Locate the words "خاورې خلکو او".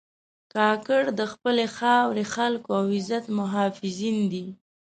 1.77-2.85